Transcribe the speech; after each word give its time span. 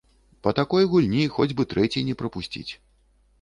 Па 0.45 0.53
такой 0.59 0.87
гульні 0.93 1.25
хоць 1.35 1.47
бы 1.59 1.67
трэці 1.75 2.05
не 2.09 2.17
прапусціць. 2.23 2.67